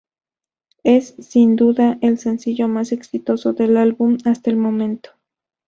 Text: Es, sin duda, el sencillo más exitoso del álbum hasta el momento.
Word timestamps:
Es, 0.83 1.09
sin 1.19 1.55
duda, 1.55 1.99
el 2.01 2.17
sencillo 2.17 2.67
más 2.67 2.91
exitoso 2.91 3.53
del 3.53 3.77
álbum 3.77 4.17
hasta 4.25 4.49
el 4.49 4.57
momento. 4.57 5.11